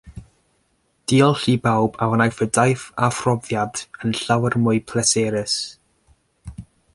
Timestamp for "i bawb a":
1.51-2.07